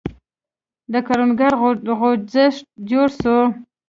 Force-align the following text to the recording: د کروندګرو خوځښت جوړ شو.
د 0.91 0.93
کروندګرو 1.07 1.93
خوځښت 1.99 2.63
جوړ 2.89 3.07
شو. 3.19 3.37